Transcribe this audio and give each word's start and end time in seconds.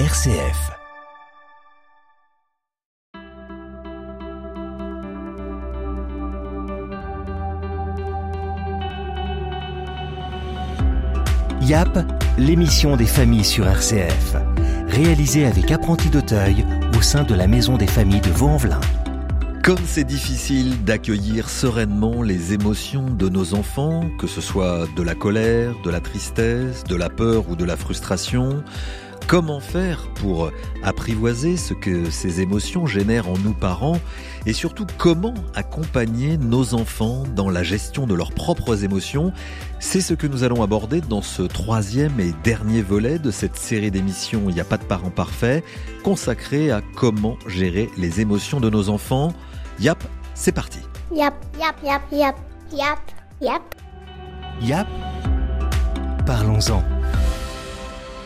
RCF. 0.00 0.72
YAP, 11.60 11.98
l'émission 12.38 12.96
des 12.96 13.06
familles 13.06 13.44
sur 13.44 13.68
RCF, 13.68 14.34
réalisée 14.88 15.46
avec 15.46 15.70
Apprenti 15.70 16.10
d'Auteuil 16.10 16.66
au 16.98 17.00
sein 17.00 17.22
de 17.22 17.34
la 17.34 17.46
Maison 17.46 17.76
des 17.76 17.86
familles 17.86 18.20
de 18.20 18.30
Vaux-en-Velin. 18.30 18.80
Comme 19.62 19.78
c'est 19.86 20.04
difficile 20.04 20.84
d'accueillir 20.84 21.48
sereinement 21.48 22.22
les 22.22 22.52
émotions 22.52 23.06
de 23.08 23.28
nos 23.28 23.54
enfants, 23.54 24.10
que 24.18 24.26
ce 24.26 24.40
soit 24.40 24.88
de 24.94 25.02
la 25.02 25.14
colère, 25.14 25.72
de 25.84 25.90
la 25.90 26.00
tristesse, 26.00 26.82
de 26.82 26.96
la 26.96 27.08
peur 27.08 27.48
ou 27.48 27.54
de 27.54 27.64
la 27.64 27.76
frustration, 27.76 28.64
comment 29.26 29.60
faire 29.60 30.08
pour 30.14 30.50
apprivoiser 30.82 31.56
ce 31.56 31.74
que 31.74 32.10
ces 32.10 32.40
émotions 32.40 32.86
génèrent 32.86 33.28
en 33.28 33.38
nous 33.38 33.54
parents 33.54 33.98
et 34.46 34.52
surtout 34.52 34.86
comment 34.98 35.34
accompagner 35.54 36.36
nos 36.36 36.74
enfants 36.74 37.24
dans 37.34 37.48
la 37.48 37.62
gestion 37.62 38.06
de 38.06 38.14
leurs 38.14 38.32
propres 38.32 38.84
émotions 38.84 39.32
C'est 39.80 40.00
ce 40.00 40.14
que 40.14 40.26
nous 40.26 40.44
allons 40.44 40.62
aborder 40.62 41.00
dans 41.00 41.22
ce 41.22 41.42
troisième 41.42 42.20
et 42.20 42.32
dernier 42.42 42.82
volet 42.82 43.18
de 43.18 43.30
cette 43.30 43.56
série 43.56 43.90
d'émissions 43.90 44.42
Il 44.48 44.54
n'y 44.54 44.60
a 44.60 44.64
pas 44.64 44.78
de 44.78 44.84
parents 44.84 45.10
parfaits, 45.10 45.64
consacrée 46.02 46.70
à 46.70 46.82
comment 46.96 47.38
gérer 47.46 47.90
les 47.96 48.20
émotions 48.20 48.60
de 48.60 48.70
nos 48.70 48.88
enfants. 48.88 49.32
Yap, 49.80 50.02
c'est 50.34 50.52
parti. 50.52 50.80
Yap, 51.14 51.34
yap, 51.58 51.76
yap, 51.82 52.02
yap, 52.12 52.36
yap, 52.72 52.98
yap. 53.40 53.62
YAP, 54.60 54.86
parlons-en. 56.26 56.93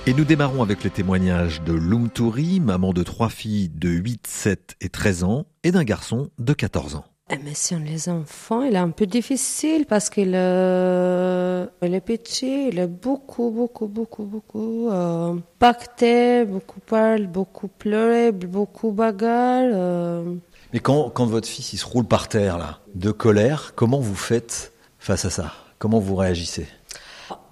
Et 0.08 0.14
nous 0.14 0.24
démarrons 0.24 0.62
avec 0.62 0.84
le 0.84 0.88
témoignage 0.88 1.60
de 1.64 1.74
Lumturi, 1.74 2.60
maman 2.60 2.94
de 2.94 3.02
trois 3.02 3.28
filles 3.28 3.68
de 3.68 3.90
8, 3.90 4.26
7 4.26 4.76
et 4.80 4.88
13 4.88 5.22
ans, 5.24 5.44
et 5.64 5.70
d'un 5.70 5.84
garçon 5.84 6.30
de 6.38 6.54
14 6.54 6.94
ans. 6.94 7.04
Eh, 7.30 7.36
Mais 7.44 7.52
sur 7.52 7.78
les 7.78 8.08
enfants, 8.08 8.62
il 8.62 8.72
est 8.74 8.78
un 8.78 8.88
peu 8.88 9.04
difficile 9.04 9.84
parce 9.84 10.08
qu'il 10.08 10.32
euh, 10.34 11.66
il 11.82 11.92
est 11.92 12.00
petit, 12.00 12.68
il 12.68 12.78
est 12.78 12.86
beaucoup, 12.86 13.50
beaucoup, 13.50 13.86
beaucoup, 13.86 14.24
beaucoup 14.24 14.88
euh, 14.88 15.34
pacté, 15.58 16.46
beaucoup 16.46 16.80
parle, 16.80 17.26
beaucoup 17.26 17.68
pleuré, 17.68 18.32
beaucoup 18.32 18.92
bagarre. 18.92 19.68
euh. 19.74 20.36
Mais 20.72 20.80
quand, 20.80 21.10
quand 21.10 21.26
votre 21.26 21.46
fils 21.46 21.74
il 21.74 21.76
se 21.76 21.84
roule 21.84 22.06
par 22.06 22.28
terre, 22.28 22.56
là, 22.56 22.78
de 22.94 23.10
colère, 23.10 23.74
comment 23.74 24.00
vous 24.00 24.14
faites 24.16 24.72
face 24.98 25.26
à 25.26 25.30
ça? 25.30 25.52
Comment 25.78 25.98
vous 25.98 26.16
réagissez? 26.16 26.66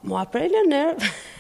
Bon, 0.07 0.17
après, 0.17 0.47
est 0.47 0.69
nerveux. 0.69 0.97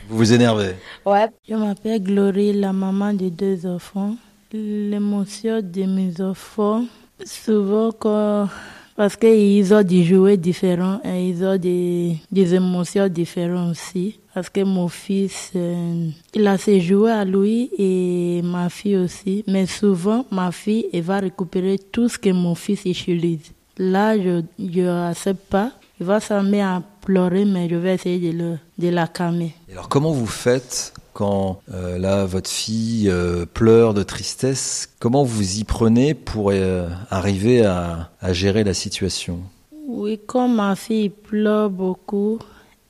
Vous 0.09 0.17
vous 0.19 0.33
énervez 0.33 0.75
Ouais. 1.05 1.29
Je 1.49 1.55
m'appelle 1.55 2.03
Glory, 2.03 2.53
la 2.53 2.73
maman 2.73 3.13
de 3.13 3.29
deux 3.29 3.65
enfants. 3.65 4.17
L'émotion 4.53 5.61
de 5.63 5.83
mes 5.85 6.21
enfants, 6.21 6.85
souvent 7.25 7.91
quand, 7.93 8.49
parce 8.97 9.17
qu'ils 9.17 9.73
ont 9.75 9.83
des 9.83 10.03
jouets 10.05 10.37
différents 10.37 11.01
et 11.05 11.29
ils 11.29 11.45
ont 11.45 11.57
des, 11.57 12.17
des 12.33 12.55
émotions 12.55 13.09
différentes 13.09 13.71
aussi. 13.73 14.19
Parce 14.35 14.49
que 14.51 14.63
mon 14.63 14.89
fils, 14.89 15.53
euh, 15.57 16.09
il 16.35 16.47
a 16.47 16.59
ses 16.59 16.81
jouets 16.81 17.11
à 17.13 17.25
lui 17.25 17.71
et 17.79 18.41
ma 18.43 18.69
fille 18.69 18.97
aussi. 18.97 19.45
Mais 19.47 19.67
souvent, 19.67 20.25
ma 20.31 20.51
fille, 20.53 20.87
elle 20.93 21.03
va 21.03 21.19
récupérer 21.21 21.79
tout 21.79 22.09
ce 22.09 22.19
que 22.19 22.31
mon 22.31 22.55
fils 22.55 22.85
utilise. 22.85 23.53
Là, 23.79 24.17
je 24.19 24.43
ne 24.59 25.09
accepte 25.09 25.49
pas. 25.51 25.71
Il 25.99 26.05
va 26.07 26.21
s'en 26.21 26.43
mettre 26.43 26.67
à 26.67 26.83
pleurer, 27.01 27.45
mais 27.47 27.69
je 27.71 27.77
vais 27.77 27.95
essayer 27.95 28.33
de, 28.33 28.37
le, 28.37 28.59
de 28.79 28.89
la 28.89 29.07
calmer. 29.07 29.55
Alors 29.73 29.89
comment 29.89 30.13
vous 30.13 30.27
faites 30.27 30.93
quand 31.15 31.61
euh, 31.73 31.97
là 31.97 32.27
votre 32.27 32.51
fille 32.51 33.09
euh, 33.09 33.47
pleure 33.47 33.95
de 33.95 34.03
tristesse? 34.03 34.91
Comment 34.99 35.25
vous 35.25 35.59
y 35.59 35.65
prenez 35.65 36.13
pour 36.13 36.51
euh, 36.53 36.89
arriver 37.09 37.65
à, 37.65 38.11
à 38.21 38.33
gérer 38.35 38.63
la 38.63 38.75
situation? 38.75 39.41
Oui, 39.89 40.21
comme 40.27 40.57
ma 40.57 40.77
fille 40.77 41.09
pleure 41.09 41.71
beaucoup, 41.71 42.41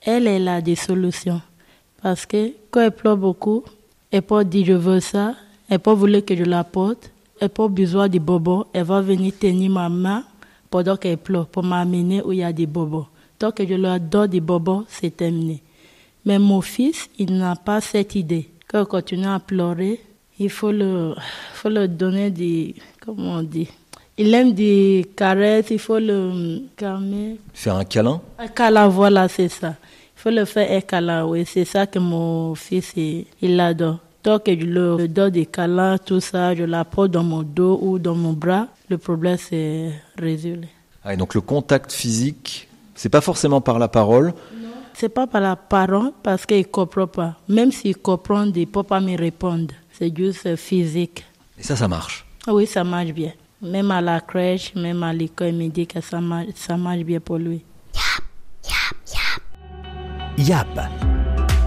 elle, 0.01 0.27
elle 0.27 0.49
a 0.49 0.61
des 0.61 0.75
solutions. 0.75 1.41
Parce 2.01 2.25
que 2.25 2.51
quand 2.71 2.81
elle 2.81 2.91
pleure 2.91 3.17
beaucoup, 3.17 3.63
elle 4.11 4.23
peut 4.23 4.43
dire 4.43 4.65
je 4.65 4.73
veux 4.73 4.99
ça, 4.99 5.33
elle 5.69 5.79
peut 5.79 5.91
vouloir 5.91 6.25
que 6.25 6.35
je 6.35 6.43
la 6.43 6.65
porte, 6.65 7.11
elle 7.39 7.49
peut 7.49 7.69
besoin 7.69 8.09
de 8.09 8.19
bobos, 8.19 8.65
elle 8.73 8.83
va 8.83 8.99
venir 8.99 9.31
tenir 9.39 9.71
ma 9.71 9.87
main 9.87 10.23
pendant 10.69 10.97
qu'elle 10.97 11.17
pleure 11.17 11.47
pour 11.47 11.63
m'amener 11.63 12.21
où 12.21 12.31
il 12.31 12.39
y 12.39 12.43
a 12.43 12.53
des 12.53 12.65
bobos. 12.65 13.07
Tant 13.39 13.51
que 13.51 13.67
je 13.67 13.75
leur 13.75 13.99
donne 13.99 14.29
des 14.29 14.41
bobos, 14.41 14.85
c'est 14.87 15.15
terminé. 15.15 15.61
Mais 16.25 16.39
mon 16.39 16.61
fils, 16.61 17.09
il 17.17 17.37
n'a 17.37 17.55
pas 17.55 17.81
cette 17.81 18.15
idée. 18.15 18.49
Quand 18.67 18.81
il 18.81 18.85
continue 18.85 19.27
à 19.27 19.39
pleurer, 19.39 20.01
il 20.39 20.49
faut 20.49 20.71
le, 20.71 21.15
faut 21.53 21.69
le 21.69 21.87
donner 21.87 22.29
des, 22.31 22.75
comment 22.99 23.35
on 23.35 23.43
dit, 23.43 23.69
il 24.17 24.33
aime 24.33 24.53
des 24.53 25.05
caresses, 25.15 25.67
il 25.69 25.79
faut 25.79 25.99
le 25.99 26.63
calmer. 26.75 27.39
Faire 27.53 27.75
un 27.75 27.85
câlin? 27.85 28.19
Un 28.39 28.47
câlin, 28.47 28.87
voilà, 28.87 29.27
c'est 29.27 29.47
ça. 29.47 29.75
Il 30.15 30.19
faut 30.19 30.29
le 30.31 30.45
faire 30.45 30.69
un 30.75 30.81
câlin, 30.81 31.25
oui. 31.25 31.45
C'est 31.45 31.65
ça 31.65 31.85
que 31.85 31.99
mon 31.99 32.55
fils, 32.55 32.93
il, 32.97 33.25
il 33.41 33.59
adore. 33.59 33.99
Donc, 34.23 34.43
je 34.45 34.65
le 34.65 35.07
donne 35.07 35.31
des 35.31 35.45
câlins, 35.45 35.97
tout 35.97 36.19
ça, 36.19 36.53
je 36.53 36.63
la 36.63 36.83
porte 36.83 37.11
dans 37.11 37.23
mon 37.23 37.43
dos 37.43 37.79
ou 37.81 37.97
dans 37.99 38.15
mon 38.15 38.33
bras. 38.33 38.67
Le 38.89 38.97
problème, 38.97 39.37
c'est 39.37 39.91
résolu. 40.17 40.67
Ah, 41.03 41.13
et 41.13 41.17
donc 41.17 41.33
le 41.35 41.41
contact 41.41 41.93
physique, 41.93 42.67
c'est 42.93 43.09
pas 43.09 43.21
forcément 43.21 43.61
par 43.61 43.79
la 43.79 43.87
parole? 43.87 44.33
C'est 44.93 45.09
pas 45.09 45.27
par 45.27 45.41
la 45.41 45.55
parole 45.55 46.11
parce 46.23 46.45
qu'il 46.45 46.67
comprend 46.67 47.07
pas. 47.07 47.35
Même 47.47 47.71
s'il 47.71 47.95
comprend, 47.97 48.43
il 48.43 48.59
ne 48.59 48.65
peut 48.65 48.83
pas 48.83 48.99
me 48.99 49.15
répondre. 49.15 49.73
C'est 49.93 50.15
juste 50.15 50.55
physique. 50.55 51.23
Et 51.57 51.63
ça, 51.63 51.75
ça 51.75 51.87
marche? 51.87 52.25
Oui, 52.47 52.65
ça 52.65 52.83
marche 52.83 53.11
bien. 53.13 53.31
Même 53.61 53.91
à 53.91 54.01
la 54.01 54.19
crèche, 54.19 54.73
même 54.75 55.03
à 55.03 55.13
l'école, 55.13 55.49
il 55.49 55.55
me 55.55 55.67
dit 55.69 55.87
que 55.87 56.01
ça 56.01 56.19
marche, 56.19 56.47
ça 56.55 56.75
marche 56.77 57.03
bien 57.03 57.19
pour 57.19 57.37
lui. 57.37 57.63
YAP. 60.37 60.79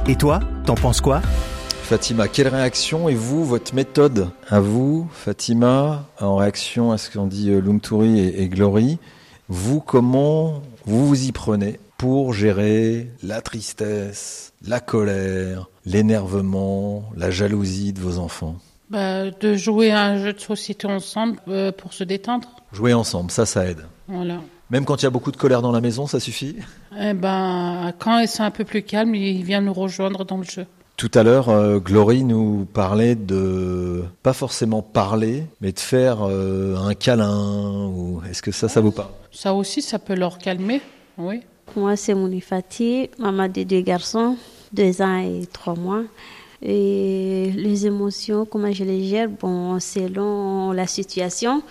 Et 0.07 0.17
toi, 0.17 0.41
t'en 0.65 0.75
penses 0.75 1.01
quoi? 1.01 1.23
Fatima, 1.91 2.29
quelle 2.29 2.47
réaction 2.47 3.09
et 3.09 3.17
vous, 3.17 3.45
votre 3.45 3.75
méthode 3.75 4.31
à 4.49 4.61
vous, 4.61 5.09
Fatima, 5.13 6.07
en 6.21 6.37
réaction 6.37 6.93
à 6.93 6.99
ce 6.99 7.11
qu'ont 7.11 7.27
dit 7.27 7.51
euh, 7.51 7.61
Lumturi 7.61 8.21
et, 8.21 8.43
et 8.43 8.49
Glory 8.49 8.99
Vous, 9.49 9.81
comment 9.81 10.63
vous 10.85 11.09
vous 11.09 11.25
y 11.25 11.33
prenez 11.33 11.81
pour 11.99 12.33
gérer 12.33 13.11
la 13.25 13.41
tristesse, 13.41 14.53
la 14.65 14.79
colère, 14.79 15.69
l'énervement, 15.85 17.11
la 17.17 17.33
jalousie 17.33 17.93
de 17.93 17.99
vos 17.99 18.19
enfants? 18.19 18.55
Bah, 18.89 19.29
de 19.33 19.57
jouer 19.57 19.91
à 19.91 20.05
un 20.05 20.19
jeu 20.23 20.33
de 20.33 20.39
société 20.39 20.87
ensemble 20.87 21.41
euh, 21.49 21.73
pour 21.73 21.93
se 21.93 22.05
détendre. 22.05 22.51
Jouer 22.73 22.95
ensemble, 22.95 23.33
ça, 23.33 23.47
ça 23.47 23.65
aide. 23.65 23.85
Voilà. 24.07 24.39
Même 24.71 24.85
quand 24.85 25.03
il 25.03 25.07
y 25.07 25.09
a 25.09 25.11
beaucoup 25.11 25.33
de 25.33 25.37
colère 25.37 25.61
dans 25.61 25.73
la 25.73 25.81
maison, 25.81 26.07
ça 26.07 26.21
suffit? 26.21 26.55
Et 26.97 27.15
ben, 27.15 27.93
quand 27.99 28.21
ils 28.21 28.29
sont 28.29 28.45
un 28.45 28.53
peu 28.53 28.63
plus 28.63 28.85
calmes, 28.85 29.17
ils 29.17 29.43
viennent 29.43 29.65
nous 29.65 29.73
rejoindre 29.73 30.25
dans 30.25 30.37
le 30.37 30.45
jeu. 30.45 30.67
Tout 31.01 31.11
à 31.15 31.23
l'heure, 31.23 31.49
euh, 31.49 31.79
Glory 31.79 32.25
nous 32.25 32.67
parlait 32.67 33.15
de 33.15 34.05
pas 34.23 34.35
forcément 34.35 34.83
parler, 34.83 35.45
mais 35.63 35.73
de 35.73 35.79
faire 35.79 36.19
euh, 36.29 36.77
un 36.77 36.93
câlin. 36.93 37.87
Ou 37.87 38.21
est-ce 38.29 38.43
que 38.43 38.53
ça, 38.53 38.69
ça 38.69 38.83
vous 38.83 38.91
parle? 38.91 39.09
Ça 39.33 39.55
aussi, 39.55 39.81
ça 39.81 39.99
peut 39.99 40.15
leur 40.15 40.37
calmer. 40.37 40.83
Oui. 41.17 41.41
Moi, 41.75 41.97
c'est 41.97 42.13
Mounifati, 42.13 43.09
maman 43.19 43.49
de 43.49 43.63
deux 43.63 43.81
garçons, 43.81 44.37
deux 44.75 45.01
ans 45.01 45.17
et 45.17 45.47
trois 45.51 45.75
mois. 45.75 46.03
Et 46.61 47.51
les 47.57 47.87
émotions, 47.87 48.45
comment 48.45 48.71
je 48.71 48.85
les 48.85 49.05
gère? 49.05 49.31
Bon, 49.31 49.81
selon 49.81 50.73
la 50.73 50.87
situation. 50.87 51.63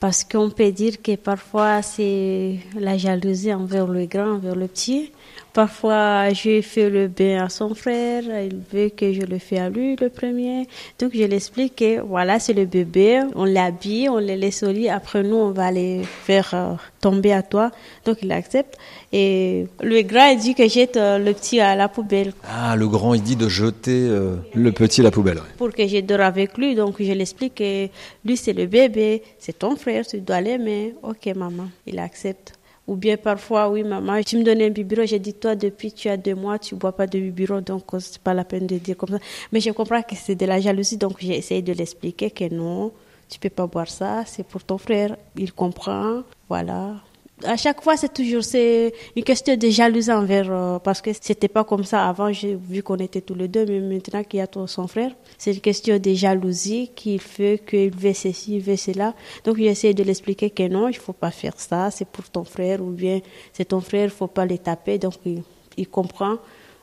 Parce 0.00 0.24
qu'on 0.24 0.50
peut 0.50 0.72
dire 0.72 1.00
que 1.00 1.14
parfois, 1.14 1.80
c'est 1.80 2.58
la 2.76 2.98
jalousie 2.98 3.54
envers 3.54 3.86
le 3.86 4.06
grand, 4.06 4.32
envers 4.32 4.56
le 4.56 4.66
petit. 4.66 5.12
Parfois, 5.54 6.30
je 6.32 6.60
fais 6.62 6.90
le 6.90 7.06
bien 7.06 7.44
à 7.44 7.48
son 7.48 7.76
frère, 7.76 8.24
il 8.24 8.58
veut 8.72 8.88
que 8.88 9.12
je 9.12 9.20
le 9.20 9.38
fais 9.38 9.58
à 9.58 9.70
lui 9.70 9.94
le 9.94 10.08
premier. 10.08 10.66
Donc, 10.98 11.12
je 11.14 11.22
l'explique 11.22 11.76
que 11.76 12.00
voilà, 12.00 12.40
c'est 12.40 12.54
le 12.54 12.64
bébé, 12.64 13.22
on 13.36 13.44
l'habille, 13.44 14.08
on 14.08 14.18
le 14.18 14.34
laisse 14.34 14.64
au 14.64 14.72
lit, 14.72 14.88
après 14.88 15.22
nous, 15.22 15.36
on 15.36 15.52
va 15.52 15.70
les 15.70 16.02
faire 16.02 16.50
euh, 16.54 16.72
tomber 17.00 17.32
à 17.32 17.42
toi. 17.42 17.70
Donc, 18.04 18.18
il 18.22 18.32
accepte. 18.32 18.76
Et 19.12 19.68
le 19.80 20.02
grand, 20.02 20.26
il 20.30 20.38
dit 20.40 20.56
que 20.56 20.66
jette 20.68 20.96
euh, 20.96 21.18
le 21.18 21.32
petit 21.32 21.60
à 21.60 21.76
la 21.76 21.88
poubelle 21.88 22.32
Ah, 22.42 22.74
le 22.74 22.88
grand, 22.88 23.14
il 23.14 23.22
dit 23.22 23.36
de 23.36 23.48
jeter 23.48 24.08
euh, 24.08 24.34
le 24.54 24.72
petit 24.72 25.02
à 25.02 25.04
la 25.04 25.12
poubelle. 25.12 25.36
ouais. 25.36 25.54
pour 25.56 25.70
que 25.70 25.86
je 25.86 26.00
dors 26.00 26.20
avec 26.22 26.58
lui. 26.58 26.74
Donc, 26.74 26.96
je 26.98 27.12
l'explique 27.12 27.54
que 27.54 27.86
lui, 28.24 28.36
c'est 28.36 28.54
le 28.54 28.66
bébé, 28.66 29.22
c'est 29.38 29.56
ton 29.60 29.76
frère, 29.76 30.04
tu 30.04 30.20
dois 30.20 30.40
l'aimer. 30.40 30.94
Ok, 31.04 31.26
maman, 31.36 31.68
il 31.86 32.00
accepte. 32.00 32.54
Ou 32.86 32.96
bien 32.96 33.16
parfois, 33.16 33.70
oui, 33.70 33.82
maman, 33.82 34.22
tu 34.22 34.36
me 34.36 34.42
donnes 34.42 34.60
un 34.60 34.68
biberon, 34.68 35.06
j'ai 35.06 35.18
dit, 35.18 35.32
toi, 35.32 35.54
depuis 35.56 35.92
tu 35.92 36.08
as 36.10 36.18
deux 36.18 36.34
mois, 36.34 36.58
tu 36.58 36.74
bois 36.74 36.92
pas 36.92 37.06
de 37.06 37.18
biberon, 37.18 37.62
donc 37.62 37.94
euh, 37.94 37.98
c'est 37.98 38.18
pas 38.18 38.34
la 38.34 38.44
peine 38.44 38.66
de 38.66 38.76
dire 38.76 38.96
comme 38.96 39.08
ça. 39.10 39.18
Mais 39.52 39.60
je 39.60 39.70
comprends 39.70 40.02
que 40.02 40.14
c'est 40.14 40.34
de 40.34 40.44
la 40.44 40.60
jalousie, 40.60 40.98
donc 40.98 41.16
j'ai 41.18 41.36
essayé 41.36 41.62
de 41.62 41.72
l'expliquer 41.72 42.30
que 42.30 42.52
non, 42.52 42.92
tu 43.30 43.38
peux 43.38 43.48
pas 43.48 43.66
boire 43.66 43.88
ça, 43.88 44.24
c'est 44.26 44.46
pour 44.46 44.62
ton 44.62 44.76
frère. 44.76 45.16
Il 45.36 45.52
comprend, 45.54 46.22
voilà. 46.48 46.96
à 47.42 47.56
chaque 47.56 47.82
fois, 47.82 47.96
c'est 47.96 48.12
toujours 48.12 48.44
c'est 48.44 48.92
une 49.16 49.24
question 49.24 49.56
de 49.56 49.68
jalousie 49.70 50.12
envers 50.12 50.50
euh, 50.50 50.78
parce 50.78 51.00
que 51.00 51.10
c'était 51.18 51.48
pas 51.48 51.64
comme 51.64 51.84
ça 51.84 52.06
avant. 52.06 52.30
Vu 52.30 52.82
qu'on 52.82 52.96
était 52.96 53.22
tous 53.22 53.34
les 53.34 53.48
deux, 53.48 53.64
mais 53.64 53.80
maintenant 53.80 54.22
qu'il 54.24 54.40
y 54.40 54.42
a 54.42 54.48
son 54.66 54.86
frère, 54.88 55.12
c'est 55.38 55.52
une 55.52 55.60
question 55.60 55.98
de 55.98 56.14
jalousie 56.14 56.90
qui 56.94 57.18
fait 57.18 57.62
qu'il 57.66 57.94
veut 57.94 58.14
ceci, 58.14 58.56
il 58.56 58.62
veut 58.62 58.76
cela. 58.76 59.14
Donc 59.44 59.56
j'essaie 59.56 59.94
de 59.94 60.02
l'expliquer 60.02 60.50
que 60.50 60.66
non, 60.68 60.88
il 60.88 60.96
faut 60.96 61.12
pas 61.12 61.30
faire 61.30 61.54
ça, 61.56 61.90
c'est 61.90 62.08
pour 62.08 62.28
ton 62.30 62.44
frère 62.44 62.82
ou 62.82 62.90
bien 62.90 63.20
c'est 63.52 63.66
ton 63.66 63.80
frère, 63.80 64.04
il 64.04 64.10
faut 64.10 64.26
pas 64.26 64.46
les 64.46 64.58
taper. 64.58 64.98
Donc 64.98 65.14
il, 65.24 65.42
il 65.76 65.88
comprend. 65.88 66.36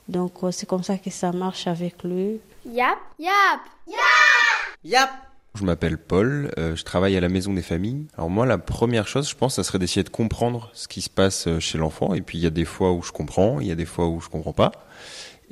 Donc 0.08 0.44
euh, 0.44 0.52
c'est 0.52 0.68
comme 0.68 0.84
ça 0.84 0.98
que 0.98 1.10
ça 1.10 1.32
marche 1.32 1.68
avec 1.68 2.04
lui. 2.04 2.40
Yap, 2.66 3.00
yap, 3.18 3.62
Yap 4.84 5.10
Je 5.56 5.64
m'appelle 5.64 5.98
Paul, 5.98 6.52
euh, 6.58 6.76
je 6.76 6.84
travaille 6.84 7.16
à 7.18 7.22
la 7.22 7.30
maison 7.30 7.54
des 7.54 7.62
familles. 7.62 8.08
Alors 8.18 8.30
moi, 8.30 8.46
la 8.46 8.58
première 8.58 9.08
chose, 9.08 9.30
je 9.30 9.36
pense, 9.36 9.56
ça 9.56 9.64
serait 9.64 9.80
d'essayer 9.80 10.04
de 10.04 10.10
comprendre 10.10 10.70
ce 10.74 10.88
qui 10.88 11.02
se 11.02 11.10
passe 11.10 11.48
euh, 11.48 11.60
chez 11.60 11.78
l'enfant. 11.78 12.14
Et 12.14 12.22
puis 12.22 12.38
il 12.38 12.44
y 12.44 12.48
a 12.48 12.52
des 12.52 12.66
fois 12.66 12.92
où 12.92 13.02
je 13.02 13.12
comprends, 13.12 13.60
il 13.60 13.68
y 13.68 13.72
a 13.72 13.76
des 13.76 13.86
fois 13.86 14.08
où 14.08 14.20
je 14.22 14.30
comprends 14.30 14.54
pas. 14.54 14.72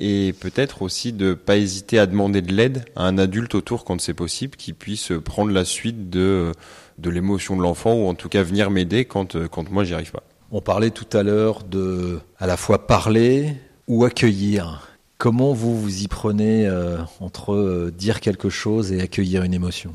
Et 0.00 0.32
peut-être 0.32 0.82
aussi 0.82 1.12
de 1.12 1.34
pas 1.34 1.58
hésiter 1.58 1.98
à 1.98 2.06
demander 2.06 2.40
de 2.40 2.52
l'aide 2.52 2.84
à 2.96 3.04
un 3.04 3.18
adulte 3.18 3.54
autour 3.54 3.84
quand 3.84 4.00
c'est 4.00 4.14
possible, 4.14 4.56
qui 4.56 4.72
puisse 4.72 5.12
prendre 5.24 5.52
la 5.52 5.64
suite 5.64 6.10
de 6.10 6.52
de 6.98 7.10
l'émotion 7.10 7.56
de 7.56 7.62
l'enfant 7.62 7.94
ou 7.94 8.08
en 8.08 8.14
tout 8.14 8.28
cas 8.28 8.42
venir 8.42 8.70
m'aider 8.70 9.04
quand 9.04 9.36
quand 9.48 9.70
moi 9.70 9.84
j'y 9.84 9.94
arrive 9.94 10.10
pas. 10.10 10.22
On 10.52 10.60
parlait 10.60 10.90
tout 10.90 11.16
à 11.16 11.22
l'heure 11.22 11.62
de 11.62 12.18
à 12.38 12.46
la 12.46 12.56
fois 12.56 12.86
parler 12.86 13.54
ou 13.86 14.04
accueillir. 14.04 14.88
Comment 15.18 15.52
vous 15.52 15.78
vous 15.78 16.02
y 16.02 16.08
prenez 16.08 16.66
euh, 16.66 16.96
entre 17.20 17.52
euh, 17.52 17.92
dire 17.94 18.20
quelque 18.20 18.48
chose 18.48 18.90
et 18.90 19.02
accueillir 19.02 19.42
une 19.42 19.52
émotion? 19.52 19.94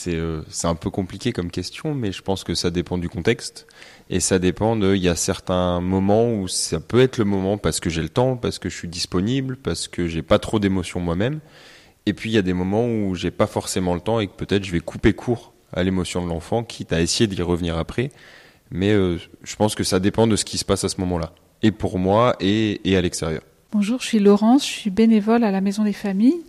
C'est 0.00 0.14
euh, 0.14 0.42
c'est 0.48 0.68
un 0.68 0.76
peu 0.76 0.90
compliqué 0.90 1.32
comme 1.32 1.50
question, 1.50 1.92
mais 1.92 2.12
je 2.12 2.22
pense 2.22 2.44
que 2.44 2.54
ça 2.54 2.70
dépend 2.70 2.98
du 2.98 3.08
contexte 3.08 3.66
et 4.10 4.20
ça 4.20 4.38
dépend 4.38 4.76
de. 4.76 4.94
Il 4.94 5.02
y 5.02 5.08
a 5.08 5.16
certains 5.16 5.80
moments 5.80 6.32
où 6.32 6.46
ça 6.46 6.78
peut 6.78 7.00
être 7.00 7.18
le 7.18 7.24
moment 7.24 7.58
parce 7.58 7.80
que 7.80 7.90
j'ai 7.90 8.02
le 8.02 8.08
temps, 8.08 8.36
parce 8.36 8.60
que 8.60 8.68
je 8.68 8.76
suis 8.76 8.86
disponible, 8.86 9.56
parce 9.56 9.88
que 9.88 10.06
j'ai 10.06 10.22
pas 10.22 10.38
trop 10.38 10.60
d'émotions 10.60 11.00
moi-même. 11.00 11.40
Et 12.06 12.12
puis 12.12 12.30
il 12.30 12.34
y 12.34 12.38
a 12.38 12.42
des 12.42 12.52
moments 12.52 12.86
où 12.86 13.16
j'ai 13.16 13.32
pas 13.32 13.48
forcément 13.48 13.92
le 13.92 14.00
temps 14.00 14.20
et 14.20 14.28
que 14.28 14.36
peut-être 14.36 14.62
je 14.62 14.70
vais 14.70 14.78
couper 14.78 15.14
court 15.14 15.52
à 15.72 15.82
l'émotion 15.82 16.22
de 16.22 16.28
l'enfant, 16.28 16.62
quitte 16.62 16.92
à 16.92 17.00
essayer 17.00 17.26
d'y 17.26 17.42
revenir 17.42 17.76
après. 17.76 18.12
Mais 18.70 18.92
euh, 18.92 19.18
je 19.42 19.56
pense 19.56 19.74
que 19.74 19.82
ça 19.82 19.98
dépend 19.98 20.28
de 20.28 20.36
ce 20.36 20.44
qui 20.44 20.58
se 20.58 20.64
passe 20.64 20.84
à 20.84 20.88
ce 20.88 21.00
moment-là, 21.00 21.32
et 21.62 21.72
pour 21.72 21.98
moi 21.98 22.36
et, 22.38 22.88
et 22.88 22.96
à 22.96 23.00
l'extérieur. 23.00 23.42
Bonjour, 23.72 24.00
je 24.00 24.06
suis 24.06 24.20
Laurence, 24.20 24.64
je 24.64 24.72
suis 24.72 24.90
bénévole 24.90 25.42
à 25.42 25.50
la 25.50 25.60
Maison 25.60 25.82
des 25.82 25.92
Familles. 25.92 26.44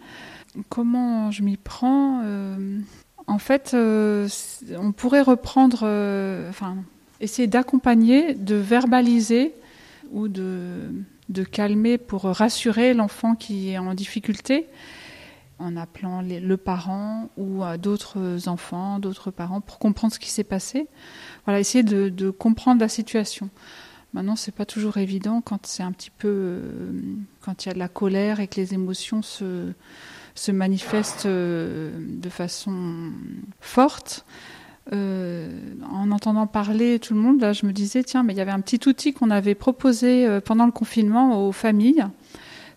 Comment 0.69 1.31
je 1.31 1.41
m'y 1.41 1.57
prends 1.57 2.21
Euh, 2.23 2.79
En 3.29 3.37
fait, 3.37 3.75
euh, 3.75 4.27
on 4.75 4.91
pourrait 4.91 5.21
reprendre, 5.21 5.81
euh, 5.83 6.49
enfin, 6.49 6.77
essayer 7.21 7.47
d'accompagner, 7.47 8.33
de 8.33 8.55
verbaliser 8.55 9.53
ou 10.11 10.27
de, 10.27 11.03
calmer 11.51 11.99
pour 11.99 12.23
rassurer 12.23 12.95
l'enfant 12.95 13.35
qui 13.35 13.69
est 13.69 13.77
en 13.77 13.93
difficulté 13.93 14.65
en 15.59 15.77
appelant 15.77 16.23
le 16.23 16.57
parent 16.57 17.29
ou 17.37 17.63
à 17.63 17.77
d'autres 17.77 18.47
enfants, 18.47 18.97
d'autres 18.97 19.29
parents 19.29 19.61
pour 19.61 19.77
comprendre 19.77 20.11
ce 20.11 20.19
qui 20.19 20.31
s'est 20.31 20.43
passé. 20.43 20.87
Voilà, 21.45 21.59
essayer 21.59 21.83
de, 21.83 22.09
de 22.09 22.31
comprendre 22.31 22.81
la 22.81 22.89
situation. 22.89 23.49
Maintenant, 24.13 24.35
c'est 24.35 24.55
pas 24.55 24.65
toujours 24.65 24.97
évident 24.97 25.41
quand 25.41 25.67
c'est 25.67 25.83
un 25.83 25.91
petit 25.91 26.09
peu, 26.09 26.27
euh, 26.27 26.91
quand 27.41 27.63
il 27.63 27.67
y 27.67 27.71
a 27.71 27.73
de 27.75 27.79
la 27.79 27.89
colère 27.89 28.39
et 28.39 28.47
que 28.47 28.55
les 28.55 28.73
émotions 28.73 29.21
se, 29.21 29.73
se 30.35 30.51
manifestent 30.51 31.25
euh, 31.25 31.91
de 31.99 32.29
façon 32.29 33.11
forte. 33.59 34.25
Euh, 34.91 35.51
en 35.91 36.09
entendant 36.09 36.47
parler 36.47 36.97
tout 36.97 37.13
le 37.13 37.19
monde, 37.19 37.41
là, 37.41 37.53
je 37.53 37.65
me 37.65 37.71
disais, 37.71 38.03
tiens, 38.03 38.23
mais 38.23 38.33
il 38.33 38.37
y 38.37 38.41
avait 38.41 38.51
un 38.51 38.61
petit 38.61 38.87
outil 38.87 39.13
qu'on 39.13 39.29
avait 39.29 39.55
proposé 39.55 40.25
euh, 40.25 40.41
pendant 40.41 40.65
le 40.65 40.71
confinement 40.71 41.47
aux 41.47 41.51
familles. 41.51 42.05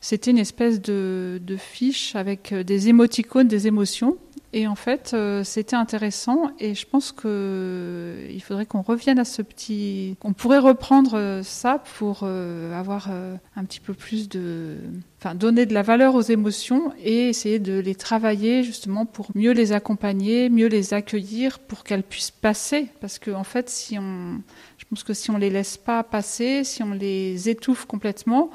C'était 0.01 0.31
une 0.31 0.39
espèce 0.39 0.83
de, 0.83 1.41
de 1.43 1.57
fiche 1.57 2.17
avec 2.17 2.53
des 2.53 2.89
émoticônes, 2.89 3.49
des 3.49 3.67
émotions. 3.67 4.19
Et 4.55 4.67
en 4.67 4.75
fait, 4.75 5.13
euh, 5.15 5.45
c'était 5.45 5.77
intéressant 5.77 6.51
et 6.59 6.75
je 6.75 6.87
pense 6.87 7.11
que 7.11 7.23
euh, 7.25 8.29
il 8.31 8.43
faudrait 8.43 8.67
qu'on 8.67 8.83
revienne 8.83 9.19
à 9.19 9.25
ce 9.25 9.41
petit. 9.41 10.19
On 10.23 10.35
pourrait 10.35 10.59
reprendre 10.59 11.17
euh, 11.17 11.43
ça 11.43 11.83
pour 11.97 12.25
avoir 12.25 13.09
un 13.57 13.65
petit 13.65 13.81
peu 13.81 13.95
plus 13.95 14.29
de. 14.29 14.77
Enfin, 15.19 15.35
donner 15.35 15.67
de 15.67 15.73
la 15.73 15.83
valeur 15.83 16.17
aux 16.17 16.23
émotions 16.23 16.93
et 16.99 17.29
essayer 17.29 17.61
de 17.61 17.79
les 17.79 17.95
travailler 17.95 18.65
justement 18.65 19.07
pour 19.07 19.29
mieux 19.37 19.53
les 19.53 19.73
accompagner, 19.73 20.49
mieux 20.51 20.67
les 20.67 20.95
accueillir 20.95 21.61
pour 21.61 21.85
qu'elles 21.85 22.03
puissent 22.03 22.33
passer. 22.33 22.89
Parce 23.01 23.19
que 23.19 23.31
en 23.31 23.45
fait, 23.45 23.71
si 23.71 23.99
on. 23.99 24.43
Je 24.77 24.85
pense 24.91 25.05
que 25.05 25.15
si 25.15 25.31
on 25.31 25.39
les 25.39 25.49
laisse 25.49 25.79
pas 25.79 26.03
passer, 26.03 26.65
si 26.65 26.83
on 26.83 26.93
les 26.93 27.49
étouffe 27.49 27.87
complètement, 27.87 28.51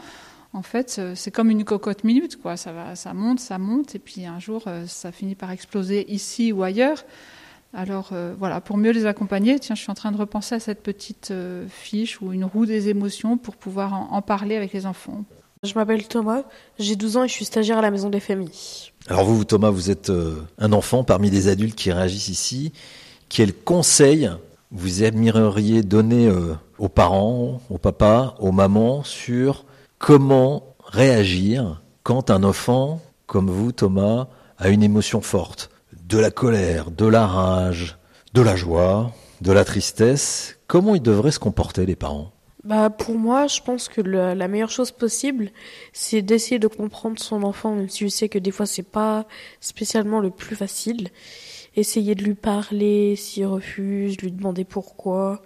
en 0.54 0.62
fait, 0.62 0.98
euh, 1.00 1.14
c'est 1.16 1.32
comme 1.32 1.50
une 1.50 1.64
cocotte 1.64 2.04
minute, 2.04 2.42
quoi. 2.42 2.58
Ça 2.58 2.72
va, 2.72 2.96
ça 2.96 3.14
monte, 3.14 3.40
ça 3.40 3.58
monte, 3.58 3.96
et 3.96 4.00
puis 4.00 4.26
un 4.26 4.40
jour, 4.40 4.64
euh, 4.68 4.86
ça 4.88 5.12
finit 5.12 5.36
par 5.36 5.52
exploser 5.52 6.12
ici 6.12 6.52
ou 6.52 6.64
ailleurs. 6.64 7.04
Alors 7.74 8.10
euh, 8.14 8.34
voilà, 8.38 8.62
pour 8.62 8.78
mieux 8.78 8.92
les 8.92 9.06
accompagner, 9.06 9.60
tiens, 9.60 9.76
je 9.76 9.82
suis 9.82 9.92
en 9.92 9.96
train 9.96 10.12
de 10.12 10.18
repenser 10.18 10.56
à 10.56 10.60
cette 10.60 10.82
petite 10.82 11.30
euh, 11.32 11.68
fiche 11.70 12.22
ou 12.22 12.34
une 12.34 12.46
roue 12.46 12.66
des 12.66 12.90
émotions 12.90 13.38
pour 13.38 13.56
pouvoir 13.56 13.94
en, 13.94 14.10
en 14.14 14.22
parler 14.22 14.56
avec 14.56 14.74
les 14.74 14.86
enfants. 14.86 15.26
Je 15.64 15.74
m'appelle 15.74 16.08
Thomas, 16.08 16.44
j'ai 16.80 16.96
12 16.96 17.18
ans 17.18 17.24
et 17.26 17.28
je 17.28 17.34
suis 17.34 17.46
stagiaire 17.46 17.80
à 17.80 17.82
la 17.82 17.92
maison 17.92 18.10
des 18.10 18.20
familles. 18.20 18.92
Alors 19.08 19.26
vous, 19.26 19.44
Thomas, 19.44 19.70
vous 19.70 19.92
êtes 19.92 20.10
euh, 20.10 20.42
un 20.58 20.72
enfant 20.72 21.04
parmi 21.04 21.30
les 21.30 21.50
adultes 21.50 21.76
qui 21.76 21.92
réagissent 21.92 22.30
ici. 22.30 22.72
Quel 23.30 23.54
conseil 23.54 24.30
vous 24.72 25.04
aimeriez 25.04 25.84
donner 25.84 26.28
euh, 26.28 26.54
aux 26.80 26.90
parents, 26.90 27.62
aux 27.70 27.78
papas, 27.78 28.36
aux 28.40 28.52
mamans 28.52 29.04
sur 29.04 29.66
comment 30.00 30.76
réagir 30.86 31.82
quand 32.04 32.30
un 32.30 32.44
enfant, 32.44 33.02
comme 33.26 33.50
vous, 33.50 33.72
Thomas, 33.72 34.28
a 34.58 34.70
une 34.70 34.84
émotion 34.84 35.22
forte 35.22 35.70
De 35.92 36.18
la 36.18 36.32
colère, 36.32 36.92
de 36.92 37.06
la 37.06 37.28
rage, 37.28 37.98
de 38.34 38.42
la 38.42 38.56
joie, 38.56 39.12
de 39.42 39.52
la 39.52 39.66
tristesse. 39.66 40.58
Comment 40.68 40.96
ils 40.96 41.02
devraient 41.02 41.32
se 41.32 41.40
comporter, 41.40 41.86
les 41.86 41.96
parents? 41.96 42.32
Bah 42.64 42.90
pour 42.90 43.16
moi, 43.16 43.48
je 43.48 43.62
pense 43.62 43.88
que 43.88 44.02
la 44.02 44.48
meilleure 44.50 44.70
chose 44.70 44.92
possible, 44.92 45.52
c'est 45.94 46.22
d'essayer 46.22 46.60
de 46.60 46.68
comprendre 46.68 47.18
son 47.18 47.44
enfant, 47.44 47.76
même 47.76 47.88
si 47.88 48.04
je 48.04 48.10
sais 48.10 48.28
que 48.28 48.40
des 48.40 48.52
fois 48.52 48.66
c'est 48.66 48.84
pas 48.84 49.26
spécialement 49.62 50.20
le 50.20 50.32
plus 50.32 50.56
facile. 50.56 51.10
Essayer 51.78 52.14
de 52.14 52.24
lui 52.24 52.34
parler 52.34 53.16
s'il 53.16 53.46
refuse, 53.46 54.18
lui 54.18 54.34
demander 54.34 54.66
pourquoi, 54.66 55.42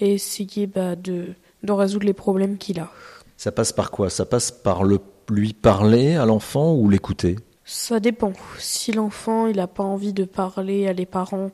et 0.00 0.14
essayer 0.14 0.66
bah, 0.66 0.96
de 0.96 1.34
résoudre 1.66 2.04
les 2.04 2.12
problèmes 2.12 2.58
qu'il 2.58 2.80
a. 2.80 2.90
Ça 3.36 3.52
passe 3.52 3.72
par 3.72 3.90
quoi? 3.90 4.10
Ça 4.10 4.24
passe 4.24 4.50
par 4.50 4.84
le 4.84 4.98
lui 5.30 5.52
parler 5.54 6.16
à 6.16 6.26
l'enfant 6.26 6.74
ou 6.74 6.88
l'écouter? 6.88 7.36
Ça 7.64 7.98
dépend. 8.00 8.32
Si 8.58 8.92
l'enfant 8.92 9.46
il 9.46 9.58
a 9.58 9.66
pas 9.66 9.82
envie 9.82 10.12
de 10.12 10.24
parler 10.24 10.86
à 10.86 10.92
les 10.92 11.06
parents, 11.06 11.50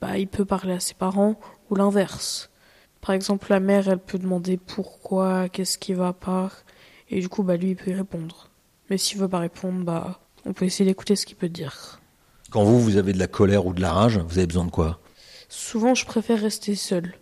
bah 0.00 0.16
il 0.16 0.26
peut 0.26 0.44
parler 0.46 0.72
à 0.72 0.80
ses 0.80 0.94
parents 0.94 1.38
ou 1.70 1.74
l'inverse. 1.74 2.50
Par 3.00 3.14
exemple, 3.14 3.48
la 3.50 3.60
mère 3.60 3.88
elle 3.88 3.98
peut 3.98 4.18
demander 4.18 4.56
pourquoi, 4.56 5.50
qu'est-ce 5.50 5.76
qui 5.76 5.92
va 5.92 6.14
pas, 6.14 6.50
et 7.10 7.20
du 7.20 7.28
coup 7.28 7.42
bah 7.42 7.56
lui 7.56 7.70
il 7.70 7.76
peut 7.76 7.90
y 7.90 7.94
répondre. 7.94 8.48
Mais 8.88 8.96
s'il 8.96 9.18
veut 9.18 9.28
pas 9.28 9.40
répondre, 9.40 9.84
bah 9.84 10.20
on 10.46 10.54
peut 10.54 10.64
essayer 10.64 10.88
d'écouter 10.88 11.16
ce 11.16 11.26
qu'il 11.26 11.36
peut 11.36 11.50
dire. 11.50 12.00
Quand 12.50 12.64
vous, 12.64 12.80
vous 12.80 12.96
avez 12.96 13.12
de 13.12 13.18
la 13.18 13.26
colère 13.26 13.66
ou 13.66 13.74
de 13.74 13.80
la 13.82 13.92
rage, 13.92 14.18
vous 14.18 14.38
avez 14.38 14.46
besoin 14.46 14.64
de 14.64 14.70
quoi? 14.70 15.00
Souvent 15.50 15.94
je 15.94 16.06
préfère 16.06 16.40
rester 16.40 16.74
seule. 16.74 17.14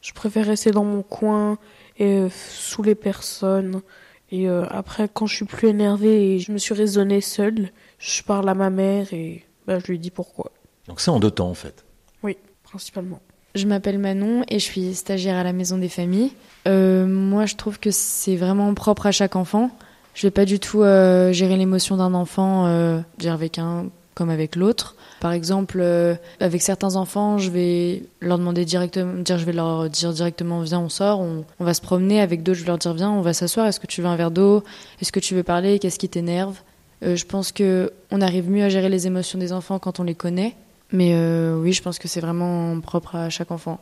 Je 0.00 0.12
préfère 0.12 0.46
rester 0.46 0.70
dans 0.72 0.84
mon 0.84 1.02
coin 1.02 1.58
et 1.98 2.18
euh, 2.18 2.28
sous 2.30 2.82
les 2.82 2.94
personnes. 2.94 3.82
Et 4.30 4.48
euh, 4.48 4.64
après, 4.70 5.08
quand 5.12 5.26
je 5.26 5.36
suis 5.36 5.44
plus 5.44 5.68
énervée 5.68 6.34
et 6.34 6.38
je 6.38 6.52
me 6.52 6.58
suis 6.58 6.74
raisonnée 6.74 7.20
seule, 7.20 7.70
je 7.98 8.22
parle 8.22 8.48
à 8.48 8.54
ma 8.54 8.70
mère 8.70 9.12
et 9.12 9.44
bah, 9.66 9.78
je 9.78 9.86
lui 9.86 9.98
dis 9.98 10.10
pourquoi. 10.10 10.50
Donc 10.86 11.00
c'est 11.00 11.10
en 11.10 11.20
deux 11.20 11.30
temps 11.30 11.50
en 11.50 11.54
fait. 11.54 11.84
Oui, 12.22 12.36
principalement. 12.62 13.20
Je 13.54 13.66
m'appelle 13.66 13.98
Manon 13.98 14.44
et 14.48 14.58
je 14.58 14.64
suis 14.64 14.94
stagiaire 14.94 15.36
à 15.36 15.42
la 15.42 15.52
maison 15.52 15.78
des 15.78 15.88
familles. 15.88 16.32
Euh, 16.66 17.06
moi, 17.06 17.46
je 17.46 17.56
trouve 17.56 17.80
que 17.80 17.90
c'est 17.90 18.36
vraiment 18.36 18.72
propre 18.74 19.06
à 19.06 19.12
chaque 19.12 19.36
enfant. 19.36 19.70
Je 20.14 20.26
vais 20.26 20.30
pas 20.30 20.44
du 20.44 20.60
tout 20.60 20.82
euh, 20.82 21.32
gérer 21.32 21.56
l'émotion 21.56 21.96
d'un 21.96 22.12
enfant, 22.14 22.66
euh, 22.66 23.00
dire 23.18 23.32
avec 23.32 23.58
un 23.58 23.86
comme 24.18 24.30
avec 24.30 24.56
l'autre. 24.56 24.96
Par 25.20 25.30
exemple, 25.30 25.78
euh, 25.80 26.16
avec 26.40 26.60
certains 26.60 26.96
enfants, 26.96 27.38
je 27.38 27.50
vais 27.50 28.02
leur 28.20 28.36
demander 28.36 28.64
directement, 28.64 29.14
dire, 29.22 29.38
je 29.38 29.44
vais 29.44 29.52
leur 29.52 29.88
dire 29.88 30.12
directement, 30.12 30.60
viens, 30.62 30.80
on 30.80 30.88
sort, 30.88 31.20
on, 31.20 31.44
on 31.60 31.64
va 31.64 31.72
se 31.72 31.80
promener. 31.80 32.20
Avec 32.20 32.42
d'autres, 32.42 32.58
je 32.58 32.64
vais 32.64 32.68
leur 32.68 32.78
dire, 32.78 32.94
viens, 32.94 33.12
on 33.12 33.20
va 33.20 33.32
s'asseoir. 33.32 33.68
Est-ce 33.68 33.78
que 33.78 33.86
tu 33.86 34.02
veux 34.02 34.08
un 34.08 34.16
verre 34.16 34.32
d'eau? 34.32 34.64
Est-ce 35.00 35.12
que 35.12 35.20
tu 35.20 35.36
veux 35.36 35.44
parler? 35.44 35.78
Qu'est-ce 35.78 36.00
qui 36.00 36.08
t'énerve? 36.08 36.56
Euh, 37.04 37.14
Je 37.14 37.24
pense 37.26 37.52
que 37.52 37.92
on 38.10 38.20
arrive 38.20 38.50
mieux 38.50 38.64
à 38.64 38.68
gérer 38.68 38.88
les 38.88 39.06
émotions 39.06 39.38
des 39.38 39.52
enfants 39.52 39.78
quand 39.78 40.00
on 40.00 40.02
les 40.02 40.16
connaît. 40.16 40.56
Mais 40.90 41.12
euh, 41.14 41.56
oui, 41.56 41.72
je 41.72 41.80
pense 41.80 42.00
que 42.00 42.08
c'est 42.08 42.20
vraiment 42.20 42.80
propre 42.80 43.14
à 43.14 43.30
chaque 43.30 43.52
enfant. 43.52 43.78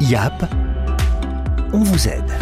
YAP, 0.00 0.44
on 1.74 1.80
vous 1.80 2.08
aide. 2.08 2.32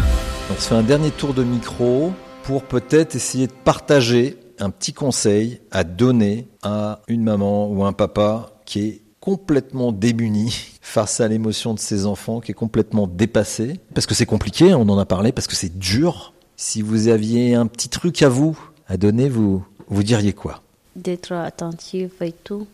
On 0.49 0.55
se 0.55 0.69
fait 0.69 0.75
un 0.75 0.83
dernier 0.83 1.11
tour 1.11 1.33
de 1.33 1.43
micro 1.43 2.13
pour 2.43 2.63
peut-être 2.63 3.15
essayer 3.15 3.47
de 3.47 3.51
partager 3.51 4.37
un 4.59 4.69
petit 4.69 4.93
conseil 4.93 5.61
à 5.71 5.83
donner 5.83 6.47
à 6.63 7.01
une 7.07 7.23
maman 7.23 7.69
ou 7.69 7.83
un 7.83 7.93
papa 7.93 8.53
qui 8.65 8.79
est 8.79 9.01
complètement 9.19 9.91
démuni 9.91 10.55
face 10.81 11.19
à 11.19 11.27
l'émotion 11.27 11.73
de 11.73 11.79
ses 11.79 12.05
enfants, 12.05 12.39
qui 12.39 12.51
est 12.51 12.55
complètement 12.55 13.07
dépassé. 13.07 13.79
Parce 13.93 14.05
que 14.05 14.13
c'est 14.13 14.25
compliqué, 14.25 14.73
on 14.73 14.87
en 14.89 14.97
a 14.97 15.05
parlé, 15.05 15.31
parce 15.31 15.47
que 15.47 15.55
c'est 15.55 15.77
dur. 15.77 16.33
Si 16.57 16.81
vous 16.81 17.07
aviez 17.07 17.55
un 17.55 17.67
petit 17.67 17.89
truc 17.89 18.21
à 18.21 18.29
vous 18.29 18.57
à 18.87 18.97
donner, 18.97 19.27
vous, 19.29 19.65
vous 19.87 20.03
diriez 20.03 20.33
quoi? 20.33 20.61
D'être 20.95 21.33
attentive 21.33 22.11
et 22.21 22.31
tout. 22.31 22.67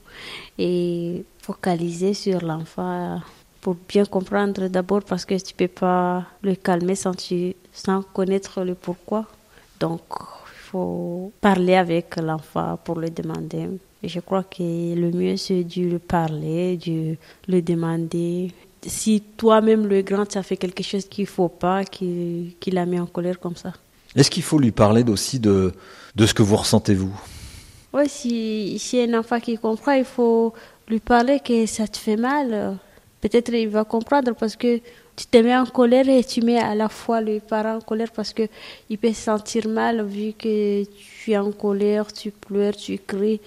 Et 0.60 1.24
focaliser 1.42 2.14
sur 2.14 2.42
l'enfant 2.42 3.22
pour 3.62 3.76
bien 3.88 4.06
comprendre 4.06 4.68
d'abord 4.68 5.04
parce 5.04 5.26
que 5.26 5.36
tu 5.42 5.54
peux 5.54 5.68
pas 5.68 6.26
le 6.42 6.56
calmer 6.56 6.96
sans, 6.96 7.14
tu, 7.14 7.56
sans 7.72 8.02
connaître 8.02 8.64
le 8.64 8.76
pourquoi. 8.76 9.26
Donc, 9.80 10.02
faut 10.72 11.32
parler 11.42 11.76
avec 11.76 12.16
l'enfant 12.16 12.80
pour 12.84 13.00
le 13.00 13.10
demander. 13.10 13.68
Je 14.04 14.20
crois 14.20 14.44
que 14.44 14.96
le 14.96 15.12
mieux, 15.12 15.38
c'est 15.38 15.64
de 15.64 15.90
le 15.90 16.00
parler, 16.00 16.78
de 16.78 17.18
le 17.48 17.62
demander. 17.62 18.52
Si 18.86 19.22
toi-même, 19.38 19.86
le 19.86 20.02
grand, 20.02 20.26
tu 20.26 20.38
as 20.38 20.44
fait 20.44 20.58
quelque 20.58 20.84
chose 20.84 21.06
qu'il 21.06 21.26
ne 21.26 21.30
faut 21.30 21.50
pas, 21.50 21.84
qu'il 21.84 22.54
qu 22.60 22.76
a 22.76 22.86
mis 22.86 23.00
en 23.00 23.06
colère 23.06 23.40
comme 23.40 23.56
ça. 23.56 23.74
Est-ce 24.16 24.30
qu'il 24.30 24.44
faut 24.44 24.60
lui 24.60 24.72
parler 24.72 25.04
aussi 25.10 25.40
de, 25.40 25.74
de 26.16 26.26
ce 26.26 26.34
que 26.34 26.42
vous 26.42 26.56
ressentez 26.56 26.96
vous? 26.96 27.14
Oui, 27.94 28.08
si, 28.08 28.80
si 28.80 29.02
un 29.02 29.20
enfant 29.20 29.40
qui 29.40 29.58
comprend, 29.58 29.92
il 29.92 30.06
faut 30.06 30.54
lui 30.88 31.00
parler 31.00 31.40
que 31.40 31.66
ça 31.66 31.88
te 31.88 31.98
fait 31.98 32.18
mal. 32.18 32.78
Peut-être 33.20 33.54
il 33.54 33.70
va 33.70 33.84
comprendre 33.84 34.34
parce 34.34 34.56
que 34.56 34.80
tu 35.22 35.28
te 35.28 35.38
mets 35.38 35.56
en 35.56 35.68
colère 35.68 36.10
et 36.10 36.24
tu 36.24 36.42
mets 36.42 36.58
à 36.58 36.74
la 36.74 36.90
fois 36.90 37.22
le 37.22 37.40
parent 37.40 37.76
en 37.76 37.82
colère 37.82 38.12
parce 38.12 38.34
que 38.34 38.44
il 38.90 38.98
peut 38.98 39.14
se 39.14 39.22
sentir 39.22 39.68
mal 39.68 40.04
vu 40.04 40.34
que 40.34 40.84
tu 40.84 41.32
es 41.32 41.38
en 41.38 41.52
colère, 41.52 42.12
tu 42.12 42.32
pleures, 42.32 42.76
tu 42.76 42.98
cries. 42.98 43.40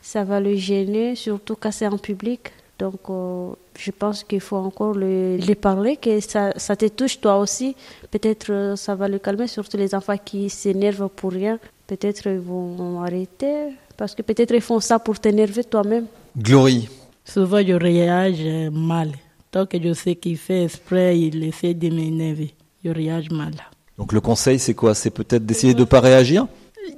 Ça 0.00 0.22
va 0.22 0.38
le 0.38 0.54
gêner, 0.54 1.16
surtout 1.16 1.56
quand 1.58 1.72
c'est 1.72 1.88
en 1.88 1.98
public. 1.98 2.52
Donc, 2.78 3.00
euh, 3.10 3.48
je 3.76 3.90
pense 3.90 4.22
qu'il 4.22 4.40
faut 4.40 4.56
encore 4.56 4.94
le, 4.94 5.36
le, 5.36 5.54
parler, 5.56 5.96
que 5.96 6.20
ça, 6.20 6.52
ça 6.56 6.76
te 6.76 6.86
touche 6.86 7.20
toi 7.20 7.38
aussi. 7.38 7.74
Peut-être 8.12 8.52
euh, 8.52 8.76
ça 8.76 8.94
va 8.94 9.08
le 9.08 9.18
calmer, 9.18 9.48
surtout 9.48 9.78
les 9.78 9.96
enfants 9.96 10.18
qui 10.24 10.48
s'énervent 10.48 11.08
pour 11.08 11.32
rien. 11.32 11.58
Peut-être 11.88 12.28
ils 12.28 12.38
vont 12.38 13.02
arrêter, 13.02 13.70
parce 13.96 14.14
que 14.14 14.22
peut-être 14.22 14.54
ils 14.54 14.60
font 14.60 14.78
ça 14.78 15.00
pour 15.00 15.18
t'énerver 15.18 15.64
toi-même. 15.64 16.06
Glory. 16.38 16.88
Souvent, 17.24 17.62
je 17.66 17.72
réagis 17.72 18.68
mal. 18.70 19.10
Tant 19.50 19.66
que 19.66 19.80
je 19.82 19.92
sais 19.92 20.16
qu'il 20.16 20.36
fait 20.36 20.64
exprès, 20.64 21.18
il 21.18 21.42
essaie 21.44 21.74
de 21.74 21.88
m'énerver. 21.88 22.52
Je 22.84 22.90
réagis 22.90 23.32
mal. 23.32 23.52
Donc, 23.98 24.12
le 24.12 24.20
conseil, 24.20 24.58
c'est 24.58 24.74
quoi? 24.74 24.94
C'est 24.94 25.10
peut-être 25.10 25.46
d'essayer 25.46 25.74
de 25.74 25.80
ne 25.80 25.84
pas 25.84 26.00
réagir? 26.00 26.46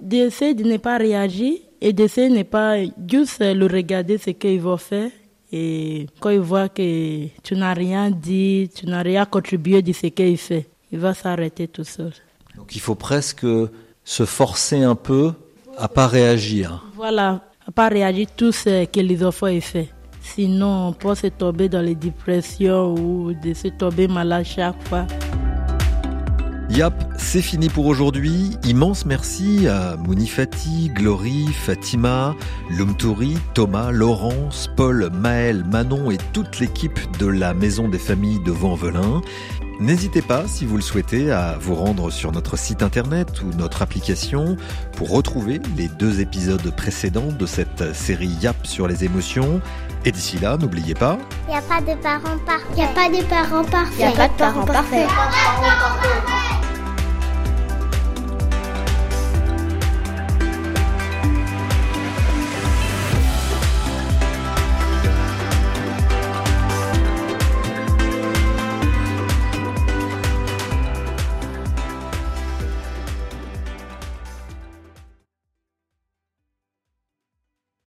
D'essayer 0.03 0.55
de 0.55 0.65
ne 0.65 0.77
pas 0.77 0.99
réagir 0.99 1.55
et 1.81 1.93
d'essayer 1.93 2.29
de 2.29 2.37
ne 2.37 2.43
pas 2.43 2.77
juste 3.09 3.41
le 3.41 3.67
regarder 3.67 4.19
ce 4.19 4.31
qu'il 4.31 4.61
va 4.61 4.77
faire. 4.77 5.11
Et 5.51 6.07
quand 6.21 6.31
il 6.31 6.41
voit 6.41 6.69
que 6.69 7.27
tu 7.43 7.57
n'as 7.57 7.73
rien 7.73 8.11
dit, 8.11 8.69
tu 8.75 8.87
n'as 8.87 9.03
rien 9.03 9.25
contribué 9.25 9.81
de 9.81 9.93
ce 9.93 10.09
qu'il 10.09 10.37
fait, 10.37 10.67
il 10.93 10.99
va 10.99 11.15
s'arrêter 11.15 11.69
tout 11.69 11.85
seul. 11.85 12.13
Donc 12.57 12.77
il 12.77 12.81
faut 12.81 12.97
presque 12.97 13.47
se 14.05 14.25
forcer 14.27 14.83
un 14.83 14.95
peu 14.95 15.33
à 15.79 15.89
pas 15.89 16.07
réagir. 16.07 16.85
Voilà, 16.95 17.41
à 17.67 17.71
pas 17.71 17.89
réagir 17.89 18.27
tout 18.37 18.53
ce 18.53 18.85
que 18.85 19.01
les 19.01 19.25
enfants 19.25 19.47
ont 19.47 19.61
fait. 19.61 19.89
Sinon, 20.35 20.95
on 21.03 21.15
se 21.15 21.27
tomber 21.29 21.69
dans 21.69 21.81
les 21.81 21.95
dépressions 21.95 22.95
ou 22.95 23.33
de 23.33 23.55
se 23.55 23.69
tomber 23.69 24.09
malade 24.09 24.45
chaque 24.45 24.81
fois. 24.89 25.07
Yap, 26.71 26.95
c'est 27.17 27.41
fini 27.41 27.69
pour 27.69 27.87
aujourd'hui. 27.87 28.51
Immense 28.65 29.07
merci 29.07 29.67
à 29.67 29.97
Mounifati, 29.97 30.91
Glory, 30.95 31.47
Fatima, 31.47 32.37
Lumtouri, 32.71 33.37
Thomas, 33.55 33.91
Laurence, 33.91 34.69
Paul, 34.77 35.11
Maël, 35.13 35.65
Manon 35.65 36.11
et 36.11 36.19
toute 36.33 36.61
l'équipe 36.61 36.99
de 37.19 37.27
la 37.27 37.55
Maison 37.55 37.89
des 37.89 37.99
Familles 37.99 38.43
de 38.45 38.53
Vent-Velin. 38.53 39.23
N'hésitez 39.81 40.23
pas, 40.23 40.47
si 40.47 40.67
vous 40.67 40.77
le 40.77 40.83
souhaitez, 40.83 41.31
à 41.31 41.57
vous 41.59 41.75
rendre 41.75 42.11
sur 42.11 42.33
notre 42.33 42.59
site 42.59 42.83
internet 42.83 43.43
ou 43.43 43.57
notre 43.57 43.81
application 43.81 44.57
pour 44.97 45.11
retrouver 45.11 45.61
les 45.77 45.89
deux 45.89 46.21
épisodes 46.21 46.75
précédents 46.77 47.33
de 47.33 47.47
cette 47.47 47.95
série 47.95 48.37
Yap 48.43 48.67
sur 48.67 48.89
les 48.89 49.05
émotions. 49.05 49.61
Et 50.09 50.11
d'ici 50.11 50.39
là, 50.39 50.57
n'oubliez 50.57 50.95
pas... 50.95 51.19
Il 51.47 51.51
n'y 51.51 51.59
a 51.59 51.61
pas 51.61 51.83
de 51.83 51.95
parents 52.01 52.39
parfaits. 52.47 52.67
Il 52.71 52.77
n'y 52.77 52.83
a 52.83 52.89
pas 52.89 53.11
de 53.11 53.23
parents 53.25 53.63
parfaits. 53.63 53.93
Il 53.99 54.07
n'y 54.07 54.15
a 54.15 54.17
pas 54.17 54.29
de 54.29 54.33
parents 54.39 54.65
parfaits. 54.65 55.07